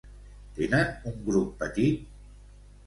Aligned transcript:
Tenen 0.59 0.97
un 1.13 1.21
grup 1.29 1.55
petit? 1.63 2.13